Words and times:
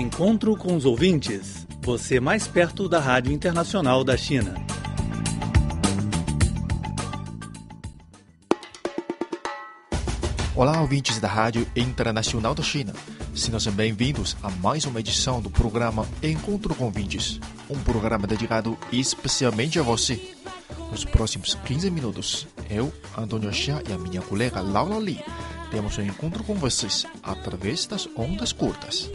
Encontro 0.00 0.56
com 0.56 0.74
os 0.74 0.86
ouvintes. 0.86 1.66
Você 1.82 2.18
mais 2.18 2.48
perto 2.48 2.88
da 2.88 2.98
Rádio 2.98 3.34
Internacional 3.34 4.02
da 4.02 4.16
China. 4.16 4.54
Olá, 10.56 10.80
ouvintes 10.80 11.20
da 11.20 11.28
Rádio 11.28 11.66
Internacional 11.76 12.54
da 12.54 12.62
China. 12.62 12.94
Sejam 13.34 13.74
bem-vindos 13.74 14.38
a 14.42 14.50
mais 14.50 14.86
uma 14.86 15.00
edição 15.00 15.38
do 15.42 15.50
programa 15.50 16.08
Encontro 16.22 16.74
com 16.74 16.84
Ouvintes, 16.84 17.38
um 17.68 17.78
programa 17.80 18.26
dedicado 18.26 18.78
especialmente 18.90 19.78
a 19.78 19.82
você. 19.82 20.34
Nos 20.90 21.04
próximos 21.04 21.54
15 21.66 21.90
minutos, 21.90 22.46
eu, 22.70 22.90
Antônio 23.18 23.52
Xia 23.52 23.82
e 23.86 23.92
a 23.92 23.98
minha 23.98 24.22
colega 24.22 24.62
Laura 24.62 24.96
Lee 24.96 25.22
temos 25.70 25.98
um 25.98 26.02
encontro 26.02 26.42
com 26.42 26.54
vocês 26.54 27.04
através 27.22 27.84
das 27.84 28.08
ondas 28.16 28.50
curtas. 28.50 29.10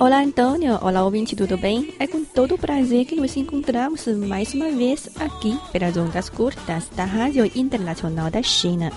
Olá, 0.00 0.22
Antônio. 0.22 0.78
Olá, 0.80 1.04
ouvinte, 1.04 1.36
tudo 1.36 1.58
bem? 1.58 1.94
É 1.98 2.06
com 2.06 2.24
todo 2.24 2.56
prazer 2.56 3.04
que 3.04 3.14
nos 3.14 3.36
encontramos 3.36 4.06
mais 4.06 4.54
uma 4.54 4.70
vez 4.70 5.10
aqui 5.20 5.60
pelas 5.70 5.94
ondas 5.94 6.30
curtas 6.30 6.88
da 6.96 7.04
Rádio 7.04 7.44
Internacional 7.54 8.30
da 8.30 8.42
China. 8.42 8.90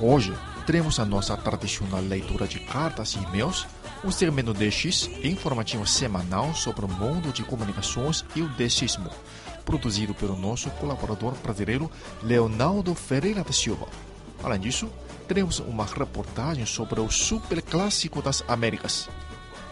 Hoje, 0.00 0.32
teremos 0.64 0.98
a 0.98 1.04
nossa 1.04 1.36
tradicional 1.36 2.00
leitura 2.00 2.48
de 2.48 2.60
cartas 2.60 3.12
e 3.12 3.18
e-mails, 3.18 3.66
um 4.02 4.10
segmento 4.10 4.54
destes 4.54 5.10
informativo 5.22 5.86
semanal 5.86 6.54
sobre 6.54 6.86
o 6.86 6.88
mundo 6.88 7.30
de 7.30 7.44
comunicações 7.44 8.24
e 8.34 8.40
o 8.40 8.48
decismo, 8.48 9.10
produzido 9.66 10.14
pelo 10.14 10.34
nosso 10.34 10.70
colaborador 10.70 11.34
brasileiro 11.42 11.90
Leonardo 12.22 12.94
Ferreira 12.94 13.44
da 13.44 13.52
Silva. 13.52 13.86
Além 14.42 14.60
disso, 14.60 14.88
teremos 15.26 15.58
uma 15.58 15.84
reportagem 15.84 16.64
sobre 16.64 17.00
o 17.00 17.10
Superclássico 17.10 18.22
das 18.22 18.42
Américas, 18.48 19.10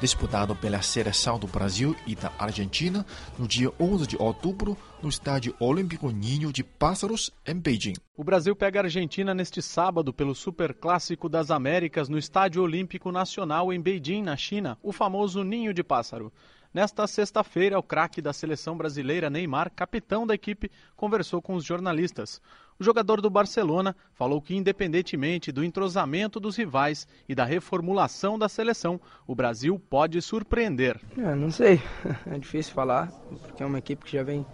disputado 0.00 0.54
pela 0.54 0.82
seleção 0.82 1.38
do 1.38 1.46
Brasil 1.46 1.96
e 2.06 2.14
da 2.14 2.30
Argentina 2.38 3.04
no 3.38 3.48
dia 3.48 3.72
11 3.80 4.06
de 4.06 4.16
outubro 4.20 4.76
no 5.02 5.08
Estádio 5.08 5.54
Olímpico 5.58 6.10
Ninho 6.10 6.52
de 6.52 6.62
Pássaros, 6.62 7.30
em 7.46 7.54
Beijing. 7.54 7.94
O 8.16 8.24
Brasil 8.24 8.54
pega 8.54 8.80
a 8.80 8.84
Argentina 8.84 9.34
neste 9.34 9.62
sábado 9.62 10.12
pelo 10.12 10.34
Superclássico 10.34 11.28
das 11.28 11.50
Américas 11.50 12.08
no 12.08 12.18
Estádio 12.18 12.62
Olímpico 12.62 13.10
Nacional 13.10 13.72
em 13.72 13.80
Beijing, 13.80 14.22
na 14.22 14.36
China, 14.36 14.78
o 14.82 14.92
famoso 14.92 15.42
Ninho 15.42 15.72
de 15.72 15.82
Pássaro. 15.82 16.32
Nesta 16.76 17.06
sexta-feira, 17.06 17.78
o 17.78 17.82
craque 17.82 18.20
da 18.20 18.34
seleção 18.34 18.76
brasileira, 18.76 19.30
Neymar, 19.30 19.72
capitão 19.74 20.26
da 20.26 20.34
equipe, 20.34 20.70
conversou 20.94 21.40
com 21.40 21.54
os 21.54 21.64
jornalistas. 21.64 22.38
O 22.78 22.84
jogador 22.84 23.22
do 23.22 23.30
Barcelona 23.30 23.96
falou 24.12 24.40
que, 24.40 24.54
independentemente 24.54 25.50
do 25.50 25.64
entrosamento 25.64 26.38
dos 26.38 26.56
rivais 26.56 27.08
e 27.26 27.34
da 27.34 27.44
reformulação 27.44 28.38
da 28.38 28.48
seleção, 28.48 29.00
o 29.26 29.34
Brasil 29.34 29.80
pode 29.88 30.20
surpreender. 30.20 31.00
É, 31.16 31.34
não 31.34 31.50
sei, 31.50 31.80
é 32.30 32.38
difícil 32.38 32.74
falar, 32.74 33.10
porque 33.42 33.62
é 33.62 33.66
uma 33.66 33.78
equipe 33.78 34.04
que 34.04 34.12
já 34.12 34.22
vem 34.22 34.44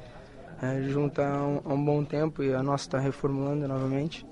é, 0.62 0.82
junto 0.82 1.20
há 1.20 1.42
um, 1.42 1.60
há 1.64 1.74
um, 1.74 1.84
bom 1.84 2.04
tempo 2.04 2.42
e 2.44 2.54
a 2.54 2.62
nossa 2.62 2.86
está 2.86 3.00
reformulando 3.00 3.66
novamente. 3.66 4.24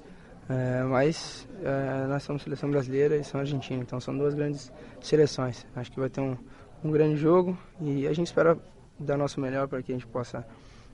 É, 0.48 0.82
mas 0.84 1.48
é, 1.62 2.06
nós 2.06 2.22
somos 2.22 2.42
seleção 2.42 2.70
brasileira 2.70 3.16
e 3.16 3.24
são 3.24 3.40
argentina, 3.40 3.82
então 3.82 4.00
são 4.00 4.16
duas 4.16 4.34
grandes 4.34 4.72
seleções. 5.00 5.66
Acho 5.74 5.90
que 5.90 5.98
vai 5.98 6.08
ter 6.08 6.20
um, 6.20 6.36
um 6.84 6.90
grande 6.92 7.16
jogo 7.16 7.58
e 7.80 8.06
a 8.06 8.12
gente 8.12 8.28
espera 8.28 8.56
dar 8.98 9.16
nosso 9.16 9.40
melhor 9.40 9.66
para 9.66 9.82
que 9.82 9.90
a 9.90 9.94
gente 9.94 10.06
possa 10.06 10.46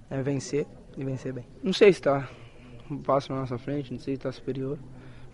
é, 0.09 0.23
vencer 0.23 0.67
e 0.97 1.05
vencer 1.05 1.33
bem. 1.33 1.45
Não 1.63 1.73
sei 1.73 1.93
se 1.93 2.01
está 2.01 2.27
um 2.91 2.99
passo 2.99 3.33
na 3.33 3.41
nossa 3.41 3.59
frente, 3.59 3.93
não 3.93 3.99
sei 3.99 4.15
se 4.15 4.19
está 4.19 4.33
superior. 4.33 4.79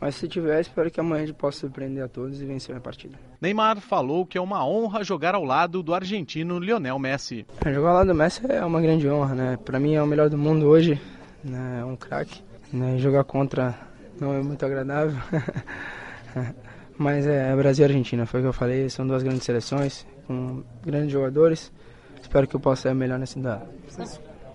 Mas 0.00 0.17
se 0.17 0.27
tiver, 0.27 0.61
espero 0.61 0.91
que 0.91 0.98
amanhã 0.98 1.22
a 1.22 1.27
gente 1.27 1.36
possa 1.36 1.61
surpreender 1.61 2.03
a 2.03 2.08
todos 2.08 2.42
e 2.42 2.45
vencer 2.45 2.75
a 2.75 2.81
partida. 2.81 3.17
Neymar 3.41 3.81
falou 3.81 4.27
que 4.27 4.36
é 4.36 4.41
uma 4.41 4.67
honra 4.67 5.05
jogar 5.05 5.36
ao 5.36 5.45
lado 5.45 5.80
do 5.80 5.95
argentino 5.95 6.58
Lionel 6.58 6.98
Messi. 6.98 7.47
Jogar 7.64 7.89
ao 7.91 7.95
lado 7.95 8.08
do 8.08 8.14
Messi 8.14 8.42
é 8.48 8.64
uma 8.64 8.80
grande 8.80 9.08
honra, 9.08 9.34
né? 9.36 9.58
Para 9.64 9.78
mim 9.78 9.95
é 9.95 10.03
o 10.03 10.06
melhor 10.06 10.28
do 10.28 10.36
mundo 10.36 10.67
hoje, 10.67 11.00
né? 11.45 11.79
é 11.80 11.85
um 11.85 11.95
craque. 11.95 12.42
Né? 12.73 12.98
Jogar 12.98 13.23
contra 13.23 13.79
não 14.20 14.35
é 14.35 14.42
muito 14.42 14.67
agradável. 14.67 15.17
Mas 16.98 17.24
é 17.27 17.55
Brasil 17.55 17.85
e 17.85 17.89
Argentina, 17.89 18.27
foi 18.27 18.41
o 18.41 18.42
que 18.42 18.48
eu 18.48 18.52
falei, 18.52 18.89
são 18.89 19.07
duas 19.07 19.23
grandes 19.23 19.45
seleções, 19.45 20.05
com 20.27 20.64
grandes 20.85 21.12
jogadores. 21.12 21.73
Espero 22.20 22.46
que 22.46 22.57
eu 22.57 22.61
possa 22.61 22.89
ser 22.89 22.95
melhor 22.95 23.18
nesse 23.18 23.39
dado. 23.39 23.68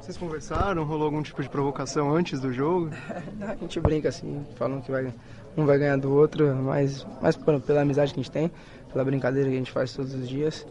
Vocês 0.08 0.18
conversaram? 0.18 0.86
Rolou 0.86 1.08
algum 1.08 1.22
tipo 1.22 1.44
de 1.44 1.50
provocação 1.50 2.16
antes 2.16 2.40
do 2.40 2.54
jogo? 2.54 2.90
a 3.46 3.56
gente 3.56 3.78
brinca 3.82 4.08
assim, 4.08 4.42
falando 4.56 4.82
que 4.82 4.90
vai, 4.90 5.14
um 5.58 5.66
vai 5.66 5.78
ganhar 5.78 5.98
do 5.98 6.14
outro, 6.14 6.56
mas, 6.56 7.06
mas 7.22 7.36
pela 7.36 7.82
amizade 7.82 8.14
que 8.14 8.20
a 8.22 8.24
gente 8.24 8.32
tem, 8.32 8.50
pela 8.90 9.04
brincadeira 9.04 9.50
que 9.50 9.56
a 9.56 9.58
gente 9.58 9.70
faz 9.70 9.92
todos 9.92 10.14
os 10.14 10.30
dias. 10.30 10.66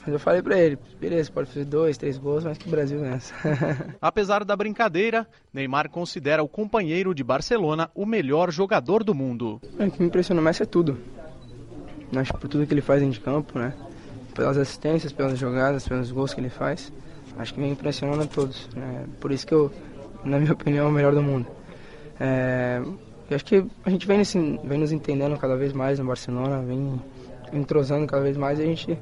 Mas 0.00 0.12
eu 0.12 0.18
falei 0.18 0.42
para 0.42 0.58
ele, 0.58 0.76
beleza, 0.98 1.30
pode 1.30 1.46
fazer 1.46 1.66
dois, 1.66 1.96
três 1.96 2.18
gols, 2.18 2.42
mas 2.42 2.58
que 2.58 2.66
o 2.66 2.70
Brasil 2.72 2.98
nessa. 2.98 3.32
Apesar 4.02 4.44
da 4.44 4.56
brincadeira, 4.56 5.24
Neymar 5.54 5.88
considera 5.88 6.42
o 6.42 6.48
companheiro 6.48 7.14
de 7.14 7.22
Barcelona 7.22 7.88
o 7.94 8.04
melhor 8.04 8.50
jogador 8.50 9.04
do 9.04 9.14
mundo. 9.14 9.60
O 9.78 9.88
que 9.88 10.00
me 10.00 10.08
impressiona 10.08 10.42
mais 10.42 10.60
é 10.60 10.64
tudo. 10.64 10.98
Acho 12.16 12.32
por 12.32 12.48
tudo 12.48 12.66
que 12.66 12.74
ele 12.74 12.80
faz 12.80 13.00
dentro 13.00 13.14
de 13.14 13.20
campo, 13.20 13.56
né? 13.56 13.72
Pelas 14.34 14.58
assistências, 14.58 15.12
pelas 15.12 15.38
jogadas, 15.38 15.86
pelos 15.86 16.10
gols 16.10 16.34
que 16.34 16.40
ele 16.40 16.50
faz 16.50 16.90
acho 17.38 17.54
que 17.54 17.60
me 17.60 17.68
impressionando 17.68 18.22
a 18.22 18.26
todos. 18.26 18.68
Né? 18.74 19.04
Por 19.20 19.32
isso 19.32 19.46
que 19.46 19.54
eu, 19.54 19.70
na 20.24 20.38
minha 20.38 20.52
opinião, 20.54 20.86
é 20.86 20.88
o 20.88 20.92
melhor 20.92 21.14
do 21.14 21.22
mundo. 21.22 21.46
É, 22.18 22.82
eu 23.30 23.36
acho 23.36 23.44
que 23.44 23.64
a 23.84 23.90
gente 23.90 24.06
vem, 24.06 24.18
nesse, 24.18 24.38
vem 24.64 24.78
nos 24.78 24.92
entendendo 24.92 25.36
cada 25.38 25.56
vez 25.56 25.72
mais 25.72 25.98
no 25.98 26.04
Barcelona, 26.04 26.60
vem 26.60 27.00
entrosando 27.52 28.06
cada 28.06 28.22
vez 28.22 28.36
mais 28.36 28.58
e 28.58 28.62
a 28.62 28.66
gente 28.66 28.98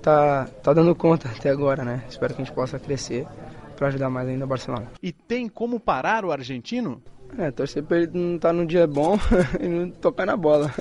tá, 0.00 0.48
tá 0.62 0.72
dando 0.72 0.94
conta 0.94 1.28
até 1.36 1.50
agora, 1.50 1.84
né? 1.84 2.04
Espero 2.08 2.34
que 2.34 2.42
a 2.42 2.44
gente 2.44 2.54
possa 2.54 2.78
crescer 2.78 3.26
para 3.76 3.88
ajudar 3.88 4.08
mais 4.08 4.28
ainda 4.28 4.44
o 4.44 4.48
Barcelona. 4.48 4.86
E 5.02 5.12
tem 5.12 5.48
como 5.48 5.78
parar 5.78 6.24
o 6.24 6.32
argentino? 6.32 7.02
É, 7.36 7.50
torcer 7.50 7.82
para 7.82 7.98
ele 7.98 8.10
não 8.14 8.36
estar 8.36 8.48
tá 8.48 8.52
no 8.52 8.64
dia 8.64 8.86
bom 8.86 9.18
e 9.60 9.66
não 9.66 9.90
tocar 9.90 10.24
na 10.24 10.36
bola. 10.36 10.72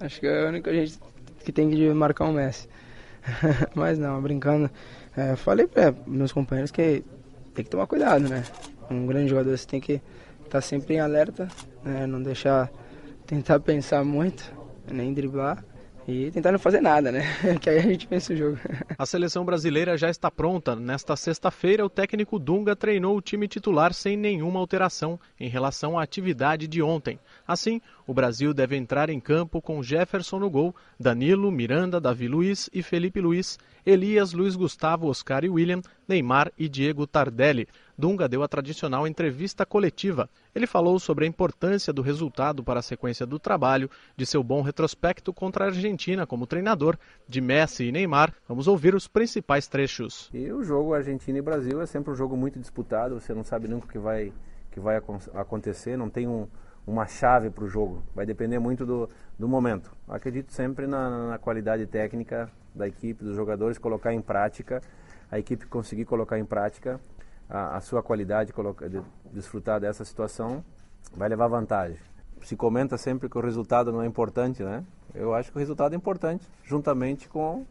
Acho 0.00 0.18
que 0.18 0.26
é 0.26 0.44
a 0.44 0.48
única 0.48 0.72
gente 0.72 0.98
que 1.44 1.52
tem 1.52 1.70
que 1.70 1.88
marcar 1.90 2.24
o 2.24 2.28
um 2.28 2.32
Messi. 2.32 2.68
Mas 3.74 3.98
não, 3.98 4.20
brincando. 4.20 4.70
É, 5.16 5.36
falei 5.36 5.66
para 5.66 5.94
meus 6.06 6.32
companheiros 6.32 6.70
que 6.70 7.04
tem 7.54 7.64
que 7.64 7.70
tomar 7.70 7.86
cuidado, 7.86 8.28
né? 8.28 8.44
Um 8.90 9.06
grande 9.06 9.28
jogador 9.30 9.56
você 9.56 9.66
tem 9.66 9.80
que 9.80 9.92
estar 9.92 10.50
tá 10.50 10.60
sempre 10.60 10.94
em 10.94 11.00
alerta, 11.00 11.48
né? 11.84 12.06
não 12.06 12.22
deixar 12.22 12.70
tentar 13.26 13.60
pensar 13.60 14.04
muito, 14.04 14.52
nem 14.90 15.14
driblar 15.14 15.64
e 16.06 16.30
tentar 16.30 16.52
não 16.52 16.58
fazer 16.58 16.80
nada, 16.80 17.10
né? 17.10 17.22
que 17.60 17.70
aí 17.70 17.78
a 17.78 17.82
gente 17.82 18.06
pensa 18.06 18.32
o 18.32 18.36
jogo. 18.36 18.58
A 18.98 19.06
seleção 19.06 19.44
brasileira 19.44 19.96
já 19.96 20.10
está 20.10 20.30
pronta. 20.30 20.76
Nesta 20.76 21.16
sexta-feira, 21.16 21.84
o 21.84 21.88
técnico 21.88 22.38
Dunga 22.38 22.76
treinou 22.76 23.16
o 23.16 23.22
time 23.22 23.48
titular 23.48 23.94
sem 23.94 24.16
nenhuma 24.16 24.60
alteração 24.60 25.18
em 25.40 25.48
relação 25.48 25.98
à 25.98 26.02
atividade 26.02 26.68
de 26.68 26.82
ontem. 26.82 27.18
Assim, 27.46 27.80
o 28.06 28.14
Brasil 28.14 28.52
deve 28.52 28.76
entrar 28.76 29.08
em 29.08 29.18
campo 29.18 29.60
com 29.60 29.82
Jefferson 29.82 30.38
no 30.38 30.50
gol, 30.50 30.74
Danilo, 30.98 31.50
Miranda, 31.50 32.00
Davi 32.00 32.28
Luiz 32.28 32.68
e 32.72 32.82
Felipe 32.82 33.20
Luiz, 33.20 33.58
Elias, 33.86 34.32
Luiz 34.32 34.56
Gustavo, 34.56 35.08
Oscar 35.08 35.44
e 35.44 35.48
William, 35.48 35.80
Neymar 36.08 36.52
e 36.58 36.68
Diego 36.68 37.06
Tardelli. 37.06 37.68
Dunga 37.96 38.28
deu 38.28 38.42
a 38.42 38.48
tradicional 38.48 39.06
entrevista 39.06 39.64
coletiva. 39.64 40.28
Ele 40.54 40.66
falou 40.66 40.98
sobre 40.98 41.24
a 41.24 41.28
importância 41.28 41.92
do 41.92 42.02
resultado 42.02 42.62
para 42.62 42.80
a 42.80 42.82
sequência 42.82 43.24
do 43.24 43.38
trabalho, 43.38 43.90
de 44.16 44.26
seu 44.26 44.42
bom 44.42 44.62
retrospecto 44.62 45.32
contra 45.32 45.64
a 45.64 45.68
Argentina 45.68 46.26
como 46.26 46.46
treinador, 46.46 46.98
de 47.28 47.40
Messi 47.40 47.84
e 47.84 47.92
Neymar. 47.92 48.34
Vamos 48.48 48.66
ouvir 48.66 48.94
os 48.94 49.06
principais 49.06 49.66
trechos. 49.66 50.30
E 50.32 50.50
o 50.50 50.62
jogo 50.62 50.94
Argentina 50.94 51.38
e 51.38 51.42
Brasil 51.42 51.80
é 51.80 51.86
sempre 51.86 52.10
um 52.10 52.16
jogo 52.16 52.36
muito 52.36 52.58
disputado, 52.58 53.20
você 53.20 53.32
não 53.32 53.44
sabe 53.44 53.68
nunca 53.68 53.86
o 53.86 53.88
que 53.88 53.98
vai, 53.98 54.32
que 54.70 54.80
vai 54.80 55.00
acontecer, 55.34 55.96
não 55.96 56.10
tem 56.10 56.26
um, 56.26 56.48
uma 56.86 57.06
chave 57.06 57.50
para 57.50 57.64
o 57.64 57.68
jogo, 57.68 58.02
vai 58.14 58.26
depender 58.26 58.58
muito 58.58 58.84
do, 58.84 59.08
do 59.38 59.48
momento. 59.48 59.90
Acredito 60.08 60.52
sempre 60.52 60.86
na, 60.86 61.28
na 61.28 61.38
qualidade 61.38 61.86
técnica 61.86 62.50
da 62.74 62.86
equipe, 62.86 63.24
dos 63.24 63.36
jogadores, 63.36 63.78
colocar 63.78 64.12
em 64.12 64.20
prática, 64.20 64.82
a 65.30 65.38
equipe 65.38 65.66
conseguir 65.66 66.04
colocar 66.04 66.38
em 66.38 66.44
prática 66.44 67.00
a, 67.48 67.76
a 67.76 67.80
sua 67.80 68.02
qualidade, 68.02 68.52
colocar, 68.52 68.88
de, 68.88 69.00
desfrutar 69.32 69.80
dessa 69.80 70.04
situação, 70.04 70.64
vai 71.16 71.28
levar 71.28 71.48
vantagem. 71.48 71.98
Se 72.42 72.56
comenta 72.56 72.98
sempre 72.98 73.28
que 73.28 73.38
o 73.38 73.40
resultado 73.40 73.90
não 73.90 74.02
é 74.02 74.06
importante, 74.06 74.62
né? 74.62 74.84
Eu 75.14 75.34
acho 75.34 75.50
que 75.50 75.56
o 75.56 75.60
resultado 75.60 75.94
é 75.94 75.96
importante, 75.96 76.46
juntamente 76.64 77.28
com, 77.28 77.64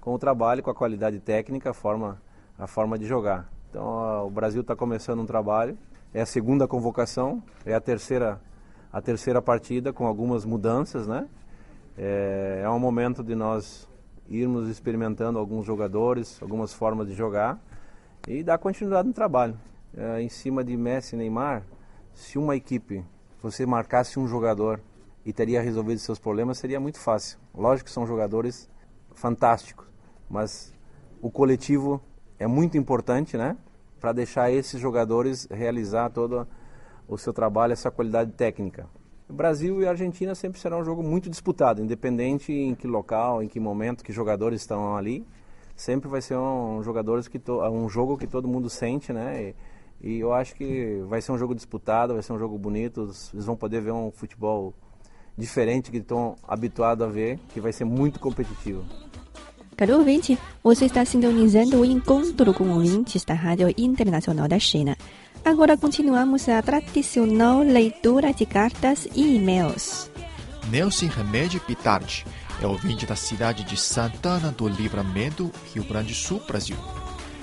com 0.00 0.12
o 0.12 0.18
trabalho, 0.18 0.62
com 0.62 0.70
a 0.70 0.74
qualidade 0.74 1.20
técnica, 1.20 1.70
a 1.70 1.74
forma, 1.74 2.20
a 2.58 2.66
forma 2.66 2.98
de 2.98 3.06
jogar. 3.06 3.48
Então, 3.70 4.26
o 4.26 4.30
Brasil 4.30 4.62
está 4.62 4.74
começando 4.74 5.20
um 5.20 5.26
trabalho, 5.26 5.78
é 6.12 6.20
a 6.20 6.26
segunda 6.26 6.66
convocação, 6.66 7.42
é 7.64 7.72
a 7.72 7.80
terceira, 7.80 8.40
a 8.92 9.00
terceira 9.00 9.40
partida 9.40 9.92
com 9.92 10.06
algumas 10.06 10.44
mudanças, 10.44 11.06
né? 11.06 11.28
É, 11.96 12.62
é 12.64 12.70
um 12.70 12.78
momento 12.78 13.22
de 13.22 13.34
nós 13.34 13.88
irmos 14.28 14.68
experimentando 14.68 15.38
alguns 15.38 15.66
jogadores, 15.66 16.40
algumas 16.40 16.72
formas 16.72 17.08
de 17.08 17.14
jogar 17.14 17.60
e 18.28 18.42
dar 18.42 18.58
continuidade 18.58 19.08
no 19.08 19.14
trabalho. 19.14 19.56
É, 19.96 20.22
em 20.22 20.28
cima 20.28 20.62
de 20.62 20.76
Messi 20.76 21.14
e 21.14 21.18
Neymar, 21.18 21.64
se 22.14 22.38
uma 22.38 22.54
equipe, 22.54 23.04
você 23.42 23.66
marcasse 23.66 24.18
um 24.18 24.26
jogador 24.26 24.80
e 25.24 25.32
teria 25.32 25.60
resolvido 25.60 25.98
seus 25.98 26.18
problemas, 26.18 26.58
seria 26.58 26.78
muito 26.78 26.98
fácil. 26.98 27.38
Lógico 27.54 27.88
que 27.88 27.92
são 27.92 28.06
jogadores 28.06 28.68
fantásticos, 29.14 29.86
mas 30.28 30.72
o 31.20 31.30
coletivo 31.30 32.00
é 32.38 32.46
muito 32.46 32.78
importante, 32.78 33.36
né? 33.36 33.56
Para 34.00 34.12
deixar 34.12 34.50
esses 34.50 34.80
jogadores 34.80 35.46
realizar 35.50 36.08
todo 36.10 36.46
o 37.10 37.18
seu 37.18 37.32
trabalho, 37.32 37.72
essa 37.72 37.90
qualidade 37.90 38.32
técnica. 38.32 38.86
Brasil 39.28 39.82
e 39.82 39.86
Argentina 39.86 40.34
sempre 40.34 40.60
será 40.60 40.76
um 40.76 40.84
jogo 40.84 41.02
muito 41.02 41.28
disputado, 41.28 41.82
independente 41.82 42.52
em 42.52 42.74
que 42.74 42.86
local, 42.86 43.42
em 43.42 43.48
que 43.48 43.60
momento, 43.60 44.04
que 44.04 44.12
jogadores 44.12 44.60
estão 44.60 44.96
ali. 44.96 45.24
Sempre 45.76 46.08
vai 46.08 46.20
ser 46.20 46.36
um, 46.36 46.82
jogadores 46.82 47.28
que 47.28 47.38
to, 47.38 47.60
um 47.62 47.88
jogo 47.88 48.16
que 48.16 48.26
todo 48.26 48.48
mundo 48.48 48.68
sente, 48.68 49.12
né? 49.12 49.54
E, 50.00 50.16
e 50.16 50.20
eu 50.20 50.32
acho 50.32 50.54
que 50.54 51.02
vai 51.08 51.20
ser 51.20 51.32
um 51.32 51.38
jogo 51.38 51.54
disputado, 51.54 52.14
vai 52.14 52.22
ser 52.22 52.32
um 52.32 52.38
jogo 52.38 52.58
bonito. 52.58 53.02
Eles 53.32 53.44
vão 53.46 53.56
poder 53.56 53.80
ver 53.80 53.92
um 53.92 54.10
futebol 54.10 54.74
diferente 55.36 55.90
que 55.90 55.98
estão 55.98 56.36
habituados 56.46 57.06
a 57.06 57.10
ver, 57.10 57.38
que 57.52 57.60
vai 57.60 57.72
ser 57.72 57.84
muito 57.84 58.20
competitivo. 58.20 58.84
Caro 59.76 59.96
ouvinte, 59.96 60.38
você 60.62 60.84
está 60.84 61.02
sintonizando 61.06 61.80
o 61.80 61.84
encontro 61.86 62.52
com 62.52 62.68
ouvintes 62.68 63.24
da 63.24 63.32
Rádio 63.32 63.72
Internacional 63.78 64.46
da 64.46 64.58
China. 64.58 64.94
Agora 65.44 65.76
continuamos 65.76 66.48
a 66.48 66.60
tradicional 66.60 67.60
leitura 67.60 68.32
de 68.32 68.44
cartas 68.44 69.08
e 69.14 69.36
e-mails. 69.36 70.10
Nelson 70.70 71.06
Remédio 71.06 71.60
Pitardi 71.60 72.24
é 72.62 72.66
ouvinte 72.66 73.06
da 73.06 73.16
cidade 73.16 73.64
de 73.64 73.76
Santana 73.76 74.52
do 74.52 74.68
Livramento, 74.68 75.50
Rio 75.74 75.82
Grande 75.84 76.12
do 76.12 76.14
Sul, 76.14 76.42
Brasil. 76.46 76.76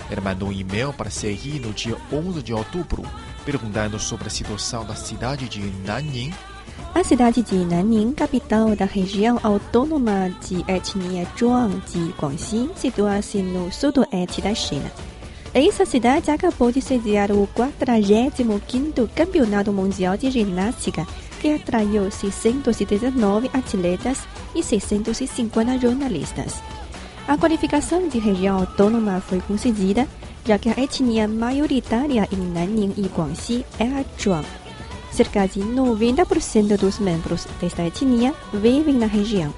Ele 0.09 0.21
mandou 0.21 0.49
um 0.49 0.51
e-mail 0.51 0.93
para 0.93 1.09
seguir 1.09 1.59
no 1.59 1.73
dia 1.73 1.97
11 2.13 2.41
de 2.41 2.53
outubro, 2.53 3.03
perguntando 3.43 3.99
sobre 3.99 4.27
a 4.27 4.31
situação 4.31 4.85
da 4.85 4.95
cidade 4.95 5.49
de 5.49 5.59
Nanning. 5.85 6.31
A 6.93 7.03
cidade 7.03 7.41
de 7.41 7.55
Nanning, 7.55 8.13
capital 8.13 8.75
da 8.75 8.85
região 8.85 9.39
autônoma 9.43 10.29
de 10.47 10.63
etnia 10.71 11.27
Zhuang 11.37 11.81
de 11.91 12.13
Guangxi, 12.19 12.69
situa-se 12.75 13.41
no 13.41 13.71
sudoeste 13.71 14.41
da 14.41 14.53
China. 14.53 14.89
Essa 15.59 15.87
cidade 15.87 16.29
acabou 16.29 16.71
de 16.71 16.79
sediar 16.79 17.31
o 17.31 17.49
45º 17.55 19.09
Campeonato 19.15 19.73
Mundial 19.73 20.15
de 20.15 20.29
Ginástica, 20.29 21.03
que 21.41 21.51
atraiu 21.51 22.11
619 22.11 23.49
atletas 23.51 24.19
e 24.53 24.61
650 24.61 25.79
jornalistas. 25.79 26.61
A 27.27 27.35
qualificação 27.35 28.07
de 28.07 28.19
região 28.19 28.59
autônoma 28.59 29.19
foi 29.19 29.41
concedida, 29.41 30.07
já 30.45 30.59
que 30.59 30.69
a 30.69 30.79
etnia 30.79 31.27
maioritária 31.27 32.29
em 32.31 32.37
Nanning 32.37 32.93
e 32.95 33.07
Guangxi 33.07 33.65
é 33.79 33.85
a 33.85 34.05
Zhuang. 34.21 34.45
Cerca 35.11 35.47
de 35.47 35.61
90% 35.61 36.77
dos 36.77 36.99
membros 36.99 37.47
desta 37.59 37.81
etnia 37.81 38.31
vivem 38.53 38.93
na 38.93 39.07
região. 39.07 39.51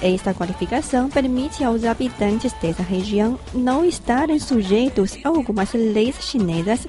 Esta 0.00 0.34
qualificação 0.34 1.08
permite 1.08 1.64
aos 1.64 1.84
habitantes 1.84 2.52
dessa 2.54 2.82
região 2.82 3.38
não 3.54 3.84
estarem 3.84 4.38
sujeitos 4.38 5.16
a 5.24 5.28
algumas 5.28 5.72
leis 5.72 6.16
chinesas, 6.20 6.86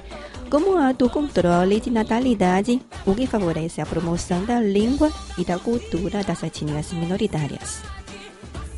como 0.50 0.76
a 0.76 0.92
do 0.92 1.08
controle 1.08 1.80
de 1.80 1.90
natalidade, 1.90 2.80
o 3.06 3.14
que 3.14 3.26
favorece 3.26 3.80
a 3.80 3.86
promoção 3.86 4.44
da 4.44 4.60
língua 4.60 5.10
e 5.38 5.44
da 5.44 5.58
cultura 5.58 6.22
das 6.22 6.42
etnias 6.42 6.92
minoritárias. 6.92 7.82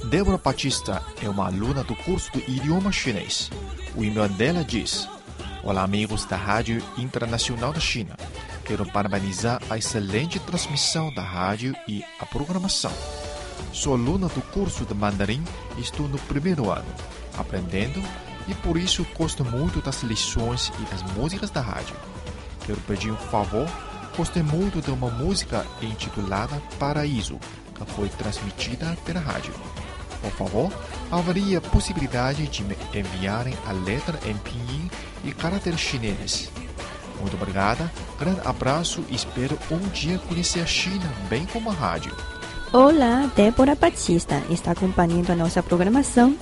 Débora 0.04 0.38
Batista 0.38 1.02
é 1.22 1.28
uma 1.28 1.46
aluna 1.46 1.84
do 1.84 1.94
curso 1.94 2.32
do 2.32 2.38
idioma 2.50 2.90
chinês. 2.90 3.50
O 3.96 4.02
e-mail 4.02 4.28
dela 4.30 4.64
diz: 4.64 5.08
Olá, 5.62 5.82
amigos 5.82 6.24
da 6.24 6.36
Rádio 6.36 6.82
Internacional 6.96 7.72
da 7.72 7.80
China. 7.80 8.16
Quero 8.64 8.86
parabenizar 8.86 9.60
a 9.68 9.76
excelente 9.76 10.38
transmissão 10.38 11.12
da 11.12 11.22
rádio 11.22 11.74
e 11.86 12.04
a 12.20 12.26
programação. 12.26 12.92
Sou 13.72 13.94
aluna 13.94 14.28
do 14.28 14.42
curso 14.52 14.84
de 14.84 14.94
mandarim 14.94 15.42
e 15.76 15.80
estou 15.80 16.08
no 16.08 16.18
primeiro 16.18 16.70
ano, 16.70 16.84
aprendendo 17.38 18.02
e 18.48 18.54
por 18.54 18.76
isso 18.76 19.06
gosto 19.16 19.44
muito 19.44 19.80
das 19.80 20.02
lições 20.02 20.72
e 20.80 20.82
das 20.90 21.02
músicas 21.14 21.50
da 21.50 21.60
rádio. 21.60 21.94
Quero 22.66 22.80
pedir 22.80 23.10
um 23.10 23.16
favor. 23.16 23.68
Gostei 24.16 24.42
muito 24.42 24.82
de 24.82 24.90
uma 24.90 25.08
música 25.08 25.64
intitulada 25.80 26.60
Paraíso, 26.78 27.38
que 27.74 27.84
foi 27.92 28.08
transmitida 28.08 28.96
pela 29.04 29.20
rádio. 29.20 29.54
Por 30.20 30.32
favor, 30.32 30.72
avalie 31.10 31.56
a 31.56 31.60
possibilidade 31.60 32.46
de 32.48 32.62
me 32.62 32.76
enviarem 32.94 33.54
a 33.66 33.72
letra 33.72 34.18
em 34.26 34.36
pinyin 34.36 34.90
e 35.24 35.32
caracteres 35.32 35.80
chineses. 35.80 36.50
Muito 37.20 37.36
obrigada, 37.36 37.90
grande 38.18 38.40
abraço 38.44 39.04
e 39.08 39.14
espero 39.14 39.58
um 39.70 39.78
dia 39.90 40.18
conhecer 40.18 40.60
a 40.60 40.66
China 40.66 41.10
bem 41.28 41.46
como 41.46 41.70
a 41.70 41.74
rádio. 41.74 42.14
Olá, 42.72 43.28
Débora 43.34 43.74
Batista 43.74 44.40
está 44.48 44.70
acompanhando 44.70 45.30
a 45.30 45.34
nossa 45.34 45.60
programação. 45.60 46.36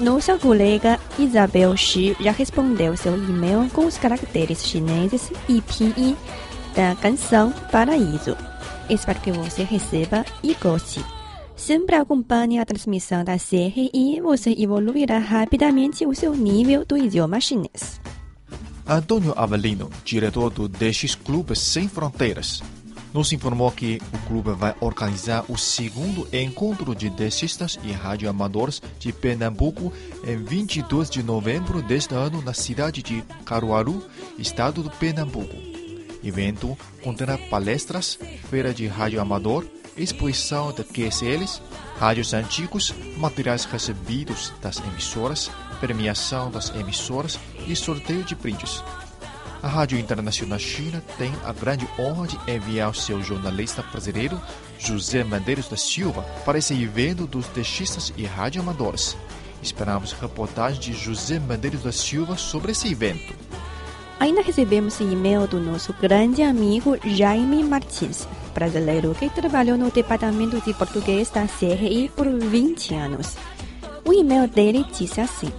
Nossa 0.00 0.36
colega 0.36 0.98
Isabel 1.16 1.76
Xi 1.76 2.16
já 2.18 2.32
respondeu 2.32 2.96
seu 2.96 3.16
e-mail 3.16 3.70
com 3.72 3.86
os 3.86 3.96
caracteres 3.96 4.66
chineses 4.66 5.30
e 5.48 5.62
pinyin 5.62 6.16
da 6.74 6.96
canção 6.96 7.52
Paraíso. 7.70 8.36
Espero 8.90 9.20
que 9.20 9.30
você 9.30 9.62
receba 9.62 10.24
e 10.42 10.52
goste. 10.54 11.00
Sempre 11.54 11.94
acompanhe 11.94 12.58
a 12.58 12.66
transmissão 12.66 13.22
da 13.22 13.36
e 13.52 14.20
você 14.20 14.50
evoluirá 14.58 15.18
rapidamente 15.18 16.04
o 16.04 16.12
seu 16.12 16.34
nível 16.34 16.84
do 16.84 16.98
idioma 16.98 17.40
chinês. 17.40 18.00
Antônio 18.84 19.32
Avelino, 19.36 19.90
diretor 20.04 20.50
do 20.50 20.66
DX 20.66 21.14
Clube 21.14 21.54
Sem 21.54 21.86
Fronteiras, 21.86 22.64
nos 23.12 23.32
informou 23.32 23.70
que 23.70 24.00
o 24.12 24.18
clube 24.26 24.52
vai 24.52 24.74
organizar 24.80 25.44
o 25.48 25.56
segundo 25.56 26.28
encontro 26.32 26.94
de 26.94 27.08
desistas 27.08 27.78
e 27.82 27.92
radioamadores 27.92 28.82
de 28.98 29.12
Pernambuco 29.12 29.92
em 30.24 30.36
22 30.36 31.10
de 31.10 31.22
novembro 31.22 31.82
deste 31.82 32.14
ano 32.14 32.42
na 32.42 32.52
cidade 32.52 33.02
de 33.02 33.22
Caruaru, 33.44 34.04
estado 34.38 34.82
do 34.82 34.90
Pernambuco. 34.90 35.56
Evento 36.22 36.76
conterá 37.02 37.38
palestras, 37.38 38.18
feira 38.50 38.74
de 38.74 38.86
radioamador, 38.86 39.64
exposição 39.96 40.72
de 40.72 40.84
QSLs, 40.84 41.60
rádios 41.98 42.32
antigos, 42.34 42.94
materiais 43.16 43.64
recebidos 43.64 44.52
das 44.60 44.78
emissoras, 44.78 45.50
premiação 45.80 46.50
das 46.50 46.70
emissoras 46.74 47.38
e 47.66 47.74
sorteio 47.74 48.24
de 48.24 48.34
brindes. 48.34 48.82
A 49.60 49.66
Rádio 49.66 49.98
Internacional 49.98 50.58
China 50.58 51.02
tem 51.16 51.32
a 51.44 51.52
grande 51.52 51.88
honra 51.98 52.28
de 52.28 52.38
enviar 52.48 52.94
seu 52.94 53.20
jornalista 53.20 53.82
brasileiro 53.82 54.40
José 54.78 55.24
Medeiros 55.24 55.68
da 55.68 55.76
Silva 55.76 56.22
para 56.44 56.58
esse 56.58 56.80
evento 56.80 57.26
dos 57.26 57.48
textistas 57.48 58.12
e 58.16 58.24
radioamadores. 58.24 59.16
Esperamos 59.60 60.12
reportagem 60.12 60.80
de 60.80 60.92
José 60.92 61.40
Medeiros 61.40 61.82
da 61.82 61.90
Silva 61.90 62.36
sobre 62.36 62.70
esse 62.70 62.92
evento. 62.92 63.34
Ainda 64.20 64.42
recebemos 64.42 65.00
e-mail 65.00 65.48
do 65.48 65.58
nosso 65.58 65.92
grande 65.92 66.40
amigo 66.40 66.96
Jaime 67.04 67.64
Martins, 67.64 68.28
brasileiro 68.54 69.12
que 69.14 69.28
trabalhou 69.28 69.76
no 69.76 69.90
departamento 69.90 70.60
de 70.60 70.72
português 70.72 71.30
da 71.30 71.48
CRI 71.48 72.10
por 72.14 72.28
20 72.28 72.94
anos. 72.94 73.36
O 74.04 74.12
e-mail 74.12 74.46
dele 74.46 74.86
disse 74.96 75.20
assim. 75.20 75.52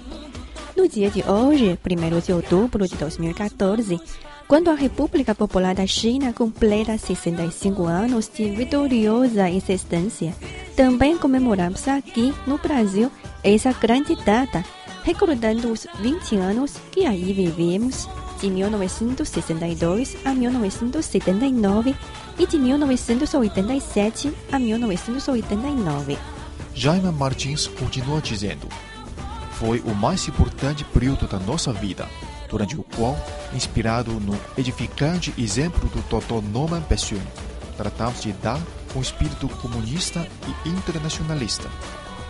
No 0.80 0.88
dia 0.88 1.12
de 1.12 1.22
hoje, 1.30 1.78
1 1.86 2.22
de 2.22 2.32
outubro 2.32 2.88
de 2.88 2.96
2014, 2.96 4.00
quando 4.48 4.70
a 4.70 4.74
República 4.74 5.36
Popular 5.36 5.76
da 5.76 5.86
China 5.86 6.32
completa 6.32 6.98
65 6.98 7.84
anos 7.84 8.32
de 8.34 8.50
vitoriosa 8.50 9.50
existência, 9.50 10.34
também 10.78 11.18
comemoramos 11.18 11.86
aqui 11.90 12.34
no 12.48 12.58
Brasil 12.58 13.12
essa 13.44 13.74
grande 13.74 14.16
data, 14.24 14.64
recordando 15.04 15.70
os 15.70 15.86
20 16.00 16.38
anos 16.38 16.78
que 16.90 17.06
aí 17.06 17.34
vivemos, 17.34 18.08
de 18.40 18.50
1962 18.50 20.16
a 20.24 20.34
1979 20.34 21.94
e 22.40 22.48
de 22.48 22.58
1987 22.58 24.34
a 24.50 24.58
1989. 24.58 26.18
Jaime 26.74 27.12
Martins 27.12 27.68
continua 27.68 28.22
dizendo 28.22 28.70
foi 29.60 29.82
o 29.82 29.94
mais 29.94 30.26
importante 30.30 30.86
período 30.86 31.28
da 31.28 31.38
nossa 31.38 31.74
vida, 31.74 32.08
durante 32.50 32.78
o 32.78 32.84
qual, 32.96 33.18
inspirado 33.54 34.14
no 34.14 34.40
edificante 34.58 35.34
exemplo 35.38 35.90
do 35.90 36.02
Dr. 36.04 36.42
Norman 36.50 36.82
Pessoa, 36.82 37.22
tratamos 37.76 38.22
de 38.22 38.32
dar 38.32 38.60
um 38.96 39.02
espírito 39.02 39.50
comunista 39.50 40.26
e 40.66 40.70
internacionalista 40.70 41.70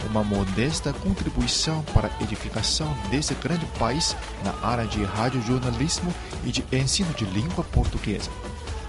uma 0.10 0.24
modesta 0.24 0.94
contribuição 0.94 1.84
para 1.94 2.08
a 2.08 2.24
edificação 2.24 2.88
desse 3.12 3.34
grande 3.36 3.66
país 3.78 4.16
na 4.46 4.54
área 4.66 4.86
de 4.86 5.04
radiojornalismo 5.04 6.14
e 6.46 6.52
de 6.52 6.64
ensino 6.72 7.14
de 7.16 7.26
língua 7.26 7.66
portuguesa, 7.66 8.32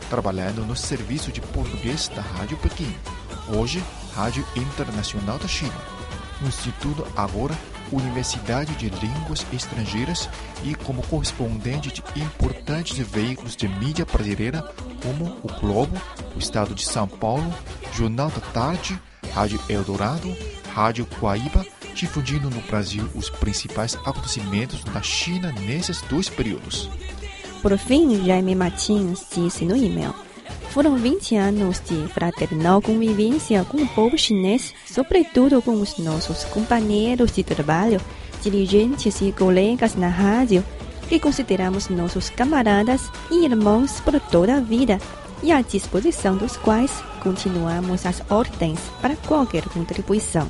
trabalhando 0.09 0.65
no 0.65 0.77
serviço 0.77 1.33
de 1.33 1.41
português 1.41 2.09
da 2.15 2.23
Rádio 2.23 2.57
Pequim, 2.59 2.95
hoje 3.49 3.83
Rádio 4.15 4.47
Internacional 4.55 5.37
da 5.37 5.49
China, 5.49 5.75
no 6.41 6.47
Instituto 6.47 7.05
agora 7.17 7.59
Universidade 7.93 8.75
de 8.75 8.89
Línguas 8.89 9.47
Estrangeiras 9.53 10.29
e 10.65 10.75
como 10.75 11.03
correspondente 11.03 11.91
de 11.91 12.03
importantes 12.21 12.99
veículos 12.99 13.57
de 13.57 13.69
mídia 13.69 14.05
brasileira 14.05 14.63
como 15.03 15.37
o 15.43 15.61
Globo, 15.61 16.01
o 16.35 16.39
Estado 16.39 16.75
de 16.75 16.85
São 16.85 17.09
Paulo, 17.09 17.53
Jornal 17.93 18.31
da 18.31 18.41
Tarde, 18.53 19.01
Rádio 19.33 19.61
Eldorado, 19.69 20.37
Rádio 20.75 21.07
Guaíba, 21.21 21.65
difundindo 21.95 22.49
no 22.49 22.61
Brasil 22.63 23.09
os 23.15 23.31
principais 23.31 23.97
acontecimentos 24.05 24.83
da 24.85 25.03
China 25.03 25.53
nesses 25.53 26.01
dois 26.03 26.29
períodos. 26.29 26.89
Por 27.63 27.77
fim, 27.77 28.25
Jaime 28.25 28.55
Martins 28.55 29.27
disse 29.35 29.65
no 29.65 29.77
e-mail: 29.77 30.15
Foram 30.71 30.97
20 30.97 31.35
anos 31.35 31.83
de 31.85 32.07
fraternal 32.09 32.81
convivência 32.81 33.65
com 33.65 33.79
o 33.79 33.89
povo 33.89 34.17
chinês, 34.17 34.73
sobretudo 34.87 35.61
com 35.61 35.73
os 35.81 35.99
nossos 35.99 36.45
companheiros 36.45 37.33
de 37.33 37.43
trabalho, 37.43 38.01
dirigentes 38.41 39.21
e 39.21 39.33
colegas 39.33 39.97
na 39.97 40.09
rádio, 40.09 40.65
que 41.09 41.19
consideramos 41.19 41.89
nossos 41.89 42.31
camaradas 42.31 43.11
e 43.33 43.45
irmãos 43.45 44.01
por 44.01 44.19
toda 44.21 44.59
a 44.59 44.61
vida 44.61 45.01
e 45.43 45.51
à 45.51 45.61
disposição 45.61 46.37
dos 46.37 46.57
quais 46.57 46.93
continuamos 47.21 48.07
as 48.07 48.23
ordens 48.31 48.79
para 49.03 49.17
qualquer 49.17 49.65
contribuição. 49.65 50.49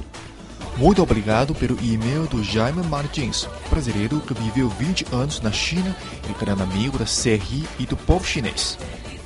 Muito 0.77 1.03
obrigado 1.03 1.55
pelo 1.55 1.79
e-mail 1.83 2.27
do 2.27 2.45
Jaime 2.45 2.83
Martins, 2.87 3.49
brasileiro 3.71 4.21
que 4.21 4.35
viveu 4.35 4.69
20 4.69 5.07
anos 5.13 5.41
na 5.41 5.51
China 5.51 5.97
e 6.29 6.45
grande 6.45 6.63
amigo 6.63 6.99
da 6.99 7.07
CRI 7.07 7.67
e 7.79 7.87
do 7.87 7.97
povo 7.97 8.27
chinês. 8.27 8.79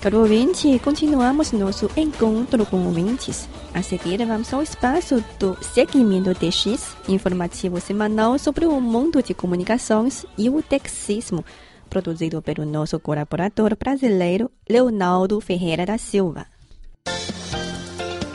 Caro 0.05 0.19
ouvinte, 0.19 0.79
continuamos 0.81 1.51
nosso 1.53 1.91
encontro 1.97 2.67
com 2.67 2.85
ouvintes. 2.85 3.49
A 3.73 3.83
seguir, 3.83 4.23
vamos 4.27 4.53
ao 4.53 4.63
espaço 4.63 5.25
do 5.39 5.57
Segmento 5.63 6.35
DX, 6.35 6.95
informativo 7.09 7.81
semanal 7.81 8.39
sobre 8.39 8.67
o 8.67 8.79
mundo 8.83 9.23
de 9.23 9.33
comunicações 9.33 10.27
e 10.37 10.51
o 10.51 10.63
taxismo, 10.63 11.43
produzido 11.89 12.43
pelo 12.43 12.67
nosso 12.67 13.01
colaborador 13.01 13.75
brasileiro 13.79 14.51
Leonardo 14.69 15.41
Ferreira 15.41 15.87
da 15.87 15.97
Silva. 15.97 16.45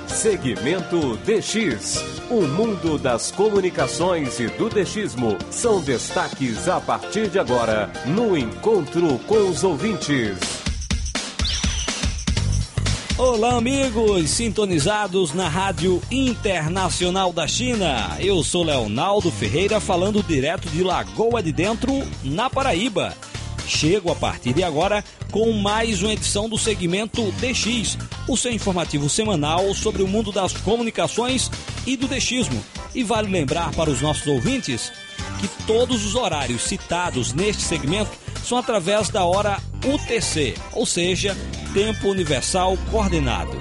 Segmento 0.08 1.18
DX. 1.18 2.04
O 2.32 2.48
mundo 2.48 2.98
das 2.98 3.32
comunicações 3.32 4.40
e 4.40 4.48
do 4.48 4.70
DXismo 4.70 5.38
são 5.52 5.82
destaques 5.82 6.68
a 6.68 6.82
partir 6.82 7.30
de 7.30 7.38
agora 7.38 7.92
no 8.08 8.36
Encontro 8.36 9.20
com 9.28 9.50
os 9.50 9.64
Ouvintes. 9.64 10.59
Olá, 13.20 13.58
amigos 13.58 14.30
sintonizados 14.30 15.34
na 15.34 15.50
Rádio 15.50 16.02
Internacional 16.10 17.34
da 17.34 17.46
China. 17.46 18.16
Eu 18.18 18.42
sou 18.46 18.64
Leonardo 18.64 19.30
Ferreira, 19.30 19.82
falando 19.82 20.24
direto 20.24 20.70
de 20.70 20.82
Lagoa 20.86 21.44
de 21.44 21.52
Dentro, 21.52 21.92
na 22.24 22.50
Paraíba. 22.50 23.14
Chego 23.68 24.10
a 24.10 24.16
partir 24.16 24.54
de 24.54 24.64
agora 24.64 25.04
com 25.32 25.52
mais 25.52 26.02
uma 26.02 26.14
edição 26.14 26.48
do 26.48 26.58
segmento 26.58 27.30
DX, 27.34 27.98
o 28.26 28.38
seu 28.38 28.54
informativo 28.54 29.10
semanal 29.10 29.74
sobre 29.74 30.02
o 30.02 30.08
mundo 30.08 30.32
das 30.32 30.54
comunicações 30.54 31.52
e 31.86 31.98
do 31.98 32.08
DXismo. 32.08 32.64
E 32.96 33.04
vale 33.04 33.30
lembrar 33.30 33.72
para 33.72 33.90
os 33.90 34.02
nossos 34.02 34.28
ouvintes 34.28 34.94
que 35.42 35.50
todos 35.68 36.06
os 36.06 36.16
horários 36.16 36.62
citados 36.62 37.34
neste 37.34 37.64
segmento 37.64 38.12
são 38.50 38.58
através 38.58 39.10
da 39.10 39.24
hora 39.26 39.60
UTC, 39.86 40.56
ou 40.74 40.84
seja, 40.84 41.38
Tempo 41.72 42.10
Universal 42.10 42.76
Coordenado. 42.90 43.56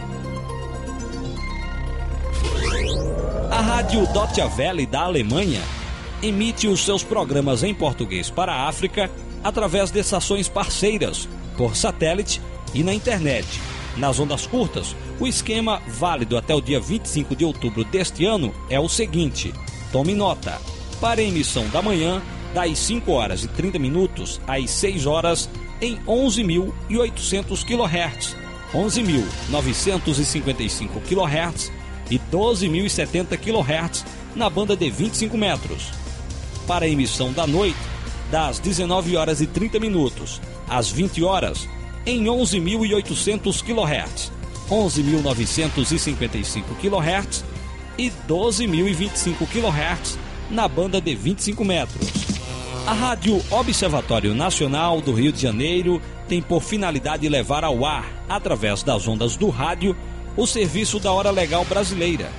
A 3.50 3.61
Rádio 3.61 4.07
Deutsche 4.07 4.40
Welle 4.57 4.87
da 4.87 5.02
Alemanha 5.02 5.61
emite 6.23 6.66
os 6.66 6.87
seus 6.87 7.04
programas 7.04 7.62
em 7.62 7.75
português 7.75 8.30
para 8.30 8.50
a 8.54 8.66
África 8.66 9.11
através 9.45 9.90
de 9.90 10.00
estações 10.00 10.49
parceiras, 10.49 11.28
por 11.54 11.76
satélite 11.76 12.40
e 12.73 12.83
na 12.83 12.95
internet. 12.95 13.47
Nas 13.95 14.18
ondas 14.18 14.47
curtas, 14.47 14.97
o 15.21 15.26
esquema 15.26 15.83
válido 15.87 16.35
até 16.35 16.54
o 16.54 16.62
dia 16.62 16.80
25 16.80 17.37
de 17.37 17.45
outubro 17.45 17.85
deste 17.85 18.25
ano 18.25 18.54
é 18.71 18.80
o 18.80 18.88
seguinte: 18.88 19.52
tome 19.92 20.14
nota. 20.14 20.59
Para 20.99 21.21
a 21.21 21.25
emissão 21.25 21.68
da 21.68 21.83
manhã, 21.83 22.23
das 22.55 22.78
5 22.78 23.12
horas 23.12 23.45
e 23.45 23.49
30 23.49 23.78
minutos 23.78 24.40
às 24.47 24.71
6 24.71 25.05
horas, 25.07 25.50
em 25.81 25.97
11.800 26.07 27.64
kHz, 27.64 28.37
11.955 28.73 31.00
kHz 31.02 31.73
e 32.11 32.19
12.070 32.19 33.38
kHz 33.38 34.05
na 34.35 34.50
banda 34.50 34.76
de 34.76 34.90
25 34.90 35.37
metros. 35.37 35.90
Para 36.67 36.85
a 36.85 36.88
emissão 36.88 37.33
da 37.33 37.47
noite, 37.47 37.78
das 38.31 38.59
19 38.59 39.17
horas 39.17 39.40
e 39.40 39.47
30 39.47 39.81
minutos 39.81 40.38
às 40.69 40.90
20 40.90 41.25
horas, 41.25 41.67
em 42.05 42.25
11.800 42.25 43.62
kHz, 43.62 44.31
11.955 44.71 46.64
kHz 46.81 47.43
e 47.97 48.12
12.025 48.28 49.47
kHz 49.47 50.19
na 50.50 50.69
banda 50.69 51.00
de 51.00 51.14
25 51.14 51.64
metros. 51.64 52.27
A 52.88 52.95
Rádio 52.95 53.45
Observatório 53.50 54.35
Nacional 54.35 55.02
do 55.02 55.12
Rio 55.12 55.30
de 55.30 55.42
Janeiro 55.42 56.00
tem 56.26 56.40
por 56.40 56.62
finalidade 56.62 57.28
levar 57.28 57.62
ao 57.62 57.85
ar, 57.85 58.25
através 58.26 58.83
das 58.83 59.07
ondas 59.07 59.37
do 59.37 59.50
rádio, 59.50 59.95
o 60.35 60.47
serviço 60.47 60.99
da 60.99 61.12
Hora 61.12 61.30
Legal 61.30 61.66
Brasileira. 61.66 62.30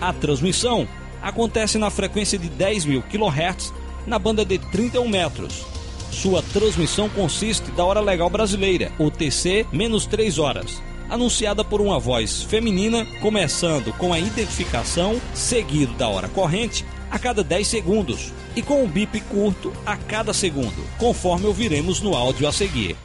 A 0.00 0.12
transmissão 0.12 0.86
acontece 1.20 1.78
na 1.78 1.90
frequência 1.90 2.38
de 2.38 2.48
10 2.48 2.84
mil 2.84 3.02
kHz 3.02 3.74
na 4.06 4.20
banda 4.20 4.44
de 4.44 4.58
31 4.58 5.08
metros. 5.08 5.66
Sua 6.12 6.42
transmissão 6.42 7.08
consiste 7.08 7.68
da 7.72 7.84
Hora 7.84 7.98
Legal 7.98 8.30
Brasileira, 8.30 8.92
UTC, 9.00 9.66
menos 9.72 10.06
3 10.06 10.38
horas, 10.38 10.80
anunciada 11.10 11.64
por 11.64 11.80
uma 11.80 11.98
voz 11.98 12.40
feminina, 12.44 13.04
começando 13.20 13.92
com 13.94 14.12
a 14.12 14.20
identificação, 14.20 15.20
seguido 15.34 15.92
da 15.94 16.06
hora 16.06 16.28
corrente, 16.28 16.86
a 17.10 17.18
cada 17.18 17.42
10 17.42 17.66
segundos, 17.66 18.32
e 18.54 18.62
com 18.62 18.82
um 18.82 18.88
bip 18.88 19.20
curto 19.22 19.72
a 19.84 19.96
cada 19.96 20.32
segundo, 20.32 20.84
conforme 20.98 21.46
ouviremos 21.46 22.00
no 22.00 22.14
áudio 22.14 22.46
a 22.48 22.52
seguir. 22.52 22.96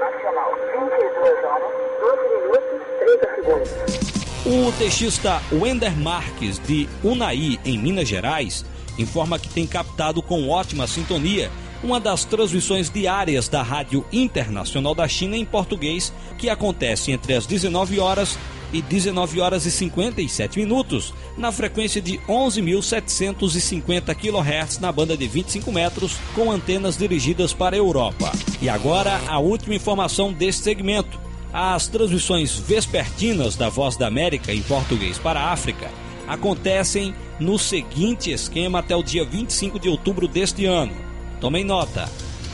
Nacional, 0.00 0.52
22 0.90 1.44
horas, 1.44 1.72
12 2.00 2.28
minutos, 2.34 2.80
30 3.00 3.34
segundos. 3.34 3.98
O 4.46 4.72
textista 4.78 5.42
Wender 5.52 5.96
Marques, 5.96 6.58
de 6.58 6.88
Unai, 7.02 7.58
em 7.64 7.78
Minas 7.78 8.08
Gerais, 8.08 8.64
informa 8.98 9.38
que 9.38 9.48
tem 9.48 9.66
captado 9.66 10.22
com 10.22 10.48
ótima 10.48 10.86
sintonia 10.86 11.50
uma 11.82 12.00
das 12.00 12.24
transmissões 12.24 12.90
diárias 12.90 13.48
da 13.48 13.62
Rádio 13.62 14.04
Internacional 14.12 14.94
da 14.94 15.06
China 15.06 15.36
em 15.36 15.44
português, 15.44 16.12
que 16.36 16.50
acontece 16.50 17.12
entre 17.12 17.34
as 17.34 17.46
19 17.46 18.00
horas 18.00 18.36
e 18.72 18.82
19 18.82 19.40
horas 19.40 19.66
e 19.66 19.70
57 19.70 20.58
minutos, 20.58 21.14
na 21.36 21.50
frequência 21.50 22.00
de 22.00 22.18
11.750 22.28 24.14
kHz 24.14 24.78
na 24.78 24.92
banda 24.92 25.16
de 25.16 25.26
25 25.26 25.72
metros, 25.72 26.16
com 26.34 26.50
antenas 26.50 26.96
dirigidas 26.96 27.52
para 27.52 27.76
a 27.76 27.78
Europa. 27.78 28.32
E 28.60 28.68
agora 28.68 29.20
a 29.26 29.38
última 29.38 29.74
informação 29.74 30.32
deste 30.32 30.62
segmento. 30.62 31.18
As 31.52 31.86
transmissões 31.86 32.58
vespertinas 32.58 33.56
da 33.56 33.70
Voz 33.70 33.96
da 33.96 34.06
América 34.06 34.52
em 34.52 34.62
português 34.62 35.18
para 35.18 35.40
a 35.40 35.52
África 35.52 35.90
acontecem 36.26 37.14
no 37.40 37.58
seguinte 37.58 38.30
esquema 38.30 38.80
até 38.80 38.94
o 38.94 39.02
dia 39.02 39.24
25 39.24 39.78
de 39.78 39.88
outubro 39.88 40.28
deste 40.28 40.66
ano. 40.66 40.94
Tomem 41.40 41.64
nota: 41.64 42.06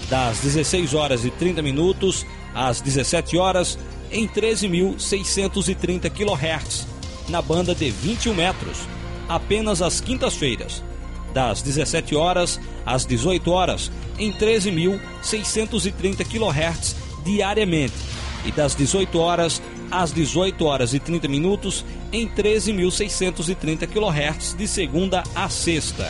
das 0.09 0.38
16 0.40 0.94
horas 0.94 1.25
e 1.25 1.30
30 1.30 1.61
minutos 1.61 2.25
às 2.54 2.80
17 2.80 3.37
horas 3.37 3.76
em 4.14 4.28
13.630 4.28 6.09
kHz, 6.09 6.87
na 7.28 7.42
banda 7.42 7.75
de 7.75 7.90
21 7.90 8.33
metros, 8.33 8.78
apenas 9.28 9.83
às 9.83 10.00
quintas-feiras, 10.00 10.85
das 11.35 11.61
17 11.61 12.14
horas 12.14 12.61
às 12.87 13.04
18 13.04 13.50
horas 13.50 13.90
em 14.16 14.33
13.630 14.33 16.25
kHz 16.25 16.94
diariamente 17.25 17.94
e 18.47 18.52
das 18.52 18.76
18 18.76 19.18
horas 19.18 19.61
às 19.90 20.12
18 20.12 20.64
horas 20.64 20.94
e 20.94 21.00
30 21.00 21.26
minutos 21.26 21.85
em 22.12 22.28
13.630 22.28 23.88
kHz 23.88 24.54
de 24.54 24.68
segunda 24.68 25.25
a 25.35 25.49
sexta. 25.49 26.09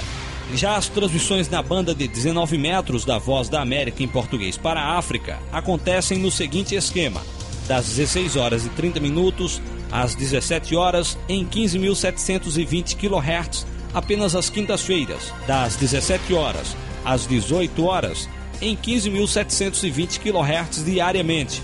Já 0.52 0.76
as 0.76 0.88
transmissões 0.88 1.48
na 1.48 1.62
banda 1.62 1.94
de 1.94 2.06
19 2.06 2.58
metros 2.58 3.06
da 3.06 3.16
Voz 3.16 3.48
da 3.48 3.62
América 3.62 4.02
em 4.02 4.08
português 4.08 4.58
para 4.58 4.80
a 4.80 4.98
África 4.98 5.38
acontecem 5.50 6.18
no 6.18 6.30
seguinte 6.30 6.74
esquema: 6.74 7.22
das 7.66 7.86
16 7.86 8.36
horas 8.36 8.66
e 8.66 8.68
30 8.70 9.00
minutos 9.00 9.60
às 9.90 10.14
17 10.14 10.76
horas 10.76 11.18
em 11.28 11.44
15.720 11.46 12.96
kHz 12.96 13.66
apenas 13.92 14.34
às 14.34 14.50
quintas-feiras, 14.50 15.32
das 15.46 15.76
17 15.76 16.34
horas 16.34 16.76
às 17.04 17.26
18 17.26 17.84
horas 17.84 18.28
em 18.60 18.76
15.720 18.76 20.18
kHz 20.18 20.84
diariamente. 20.84 21.62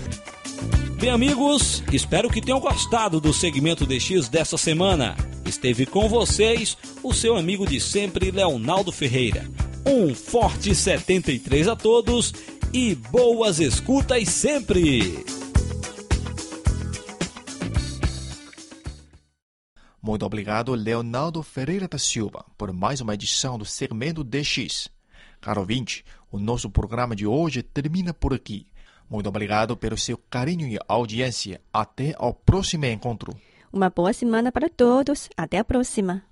Bem, 0.99 1.09
amigos, 1.09 1.83
espero 1.91 2.29
que 2.29 2.41
tenham 2.41 2.59
gostado 2.59 3.19
do 3.19 3.33
segmento 3.33 3.85
DX 3.85 4.29
dessa 4.29 4.55
semana. 4.55 5.15
Esteve 5.45 5.85
com 5.85 6.07
vocês 6.07 6.77
o 7.01 7.11
seu 7.11 7.35
amigo 7.35 7.65
de 7.65 7.79
sempre, 7.81 8.29
Leonardo 8.29 8.91
Ferreira. 8.91 9.49
Um 9.83 10.13
forte 10.13 10.75
73 10.75 11.67
a 11.67 11.75
todos 11.75 12.33
e 12.71 12.93
boas 12.93 13.59
escutas 13.59 14.29
sempre! 14.29 15.40
Muito 20.01 20.25
obrigado, 20.25 20.73
Leonardo 20.73 21.43
Ferreira 21.43 21.87
da 21.87 21.99
Silva, 21.99 22.43
por 22.57 22.73
mais 22.73 23.01
uma 23.01 23.13
edição 23.13 23.57
do 23.57 23.65
segmento 23.65 24.23
DX. 24.23 24.89
Caro 25.39 25.61
ouvinte, 25.61 26.03
o 26.31 26.39
nosso 26.39 26.69
programa 26.71 27.15
de 27.15 27.27
hoje 27.27 27.61
termina 27.61 28.11
por 28.11 28.33
aqui. 28.33 28.65
Muito 29.07 29.29
obrigado 29.29 29.77
pelo 29.77 29.97
seu 29.97 30.17
carinho 30.17 30.67
e 30.67 30.79
audiência. 30.87 31.61
Até 31.71 32.15
ao 32.17 32.33
próximo 32.33 32.85
encontro. 32.85 33.35
Uma 33.71 33.89
boa 33.89 34.11
semana 34.11 34.51
para 34.51 34.69
todos. 34.69 35.29
Até 35.37 35.59
a 35.59 35.63
próxima. 35.63 36.23